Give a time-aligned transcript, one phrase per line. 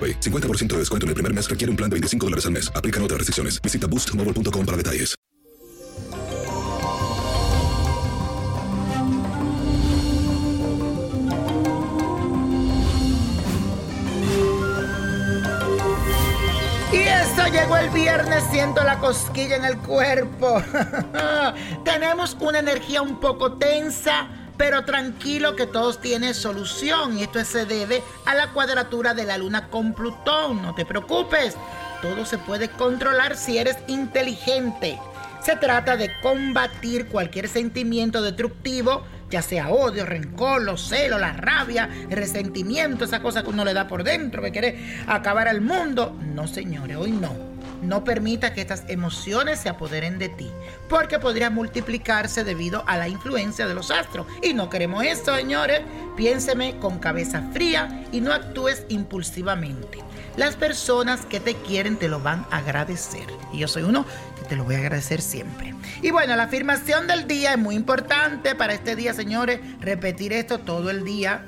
[0.00, 0.20] AroPay.
[0.20, 2.72] 50% de descuento en el primer mes requiere un plan de 25 dólares al mes.
[2.74, 3.60] Aplican otras restricciones.
[3.60, 5.14] Visita boostmobile.com para detalles.
[16.92, 20.60] Y eso llegó el viernes, siento la cosquilla en el cuerpo.
[21.84, 24.26] Tenemos una energía un poco tensa,
[24.60, 27.16] pero tranquilo que todos tienen solución.
[27.16, 30.60] Y esto se debe a la cuadratura de la luna con Plutón.
[30.60, 31.56] No te preocupes,
[32.02, 34.98] todo se puede controlar si eres inteligente.
[35.42, 41.88] Se trata de combatir cualquier sentimiento destructivo, ya sea odio, rencor, los celos, la rabia,
[42.10, 46.14] el resentimiento, esa cosa que uno le da por dentro, que quiere acabar al mundo.
[46.34, 47.49] No, señores, hoy no.
[47.82, 50.50] No permita que estas emociones se apoderen de ti,
[50.88, 54.26] porque podría multiplicarse debido a la influencia de los astros.
[54.42, 55.80] Y no queremos eso, señores.
[56.16, 59.98] Piénseme con cabeza fría y no actúes impulsivamente.
[60.36, 63.26] Las personas que te quieren te lo van a agradecer.
[63.52, 64.04] Y yo soy uno
[64.38, 65.74] que te lo voy a agradecer siempre.
[66.02, 69.60] Y bueno, la afirmación del día es muy importante para este día, señores.
[69.80, 71.44] Repetir esto todo el día.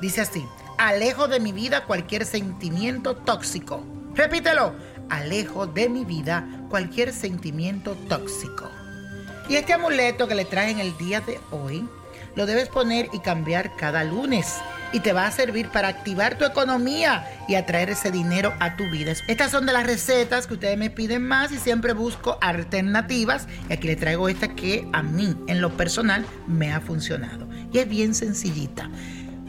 [0.00, 0.44] Dice así,
[0.78, 3.84] alejo de mi vida cualquier sentimiento tóxico.
[4.14, 4.74] Repítelo,
[5.10, 8.70] alejo de mi vida cualquier sentimiento tóxico.
[9.48, 11.88] Y este amuleto que le traje en el día de hoy,
[12.34, 14.56] lo debes poner y cambiar cada lunes
[14.92, 18.84] y te va a servir para activar tu economía y atraer ese dinero a tu
[18.90, 19.12] vida.
[19.28, 23.72] Estas son de las recetas que ustedes me piden más y siempre busco alternativas y
[23.72, 27.88] aquí le traigo esta que a mí en lo personal me ha funcionado y es
[27.88, 28.90] bien sencillita.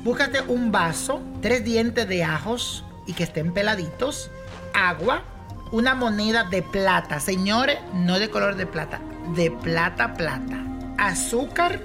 [0.03, 4.31] Búscate un vaso, tres dientes de ajos y que estén peladitos,
[4.74, 5.24] agua,
[5.72, 9.00] una moneda de plata, señores, no de color de plata,
[9.35, 10.63] de plata plata,
[10.97, 11.81] azúcar,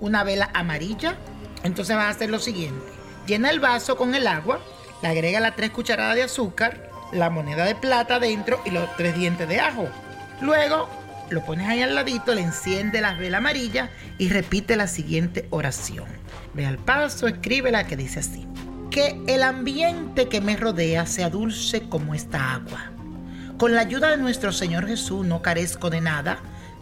[0.00, 1.16] una vela amarilla.
[1.62, 2.84] Entonces vas a hacer lo siguiente.
[3.26, 4.60] Llena el vaso con el agua,
[5.02, 9.16] le agrega las tres cucharadas de azúcar, la moneda de plata dentro y los tres
[9.16, 9.88] dientes de ajo.
[10.40, 10.88] Luego
[11.30, 16.06] lo pones ahí al ladito, le enciende las velas amarillas y repite la siguiente oración.
[16.52, 18.46] Ve al paso, escríbela que dice así.
[18.90, 22.93] Que el ambiente que me rodea sea dulce como esta agua.
[23.58, 26.38] Con la ayuda de nuestro Señor Jesús no carezco de nada.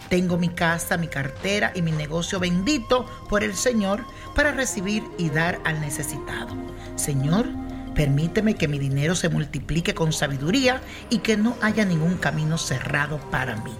[0.08, 5.28] Tengo mi casa, mi cartera y mi negocio bendito por el Señor para recibir y
[5.28, 6.56] dar al necesitado.
[6.96, 7.46] Señor,
[7.94, 10.80] permíteme que mi dinero se multiplique con sabiduría
[11.10, 13.72] y que no haya ningún camino cerrado para mí.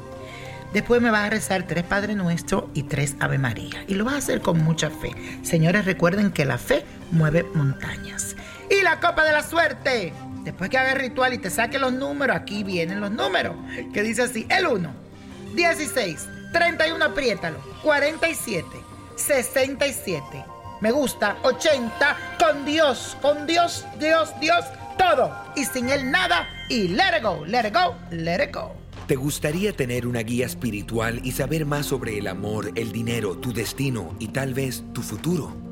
[0.75, 3.85] Después me vas a rezar tres Padre Nuestro y tres Ave María.
[3.89, 5.11] Y lo vas a hacer con mucha fe.
[5.43, 8.32] Señores, recuerden que la fe mueve montañas.
[8.73, 10.15] Y la copa de la suerte.
[10.45, 13.55] Después que haga el ritual y te saque los números, aquí vienen los números.
[13.93, 14.91] Que dice así, el 1,
[15.55, 18.67] 16, 31, apriétalo, 47,
[19.15, 20.23] 67.
[20.81, 24.65] Me gusta, 80, con Dios, con Dios, Dios, Dios,
[24.97, 25.31] todo.
[25.55, 26.49] Y sin Él nada.
[26.71, 28.73] Y let it go, let it go, let it go.
[29.07, 33.53] ¿Te gustaría tener una guía espiritual y saber más sobre el amor, el dinero, tu
[33.53, 35.72] destino y tal vez tu futuro?